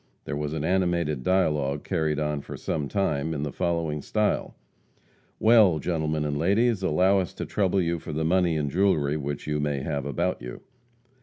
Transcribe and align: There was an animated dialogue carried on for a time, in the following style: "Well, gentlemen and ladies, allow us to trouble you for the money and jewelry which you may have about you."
There 0.25 0.35
was 0.35 0.53
an 0.53 0.63
animated 0.63 1.21
dialogue 1.21 1.83
carried 1.83 2.17
on 2.19 2.41
for 2.41 2.55
a 2.55 2.87
time, 2.87 3.35
in 3.35 3.43
the 3.43 3.51
following 3.51 4.01
style: 4.01 4.55
"Well, 5.39 5.77
gentlemen 5.77 6.25
and 6.25 6.39
ladies, 6.39 6.81
allow 6.81 7.19
us 7.19 7.35
to 7.35 7.45
trouble 7.45 7.79
you 7.79 7.99
for 7.99 8.11
the 8.11 8.25
money 8.25 8.57
and 8.57 8.71
jewelry 8.71 9.15
which 9.15 9.45
you 9.45 9.59
may 9.59 9.81
have 9.81 10.07
about 10.07 10.41
you." 10.41 10.61